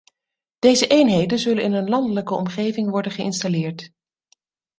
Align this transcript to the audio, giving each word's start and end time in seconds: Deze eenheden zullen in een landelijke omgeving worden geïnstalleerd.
Deze 0.59 0.87
eenheden 0.87 1.39
zullen 1.39 1.63
in 1.63 1.73
een 1.73 1.89
landelijke 1.89 2.33
omgeving 2.33 2.89
worden 2.89 3.11
geïnstalleerd. 3.11 3.89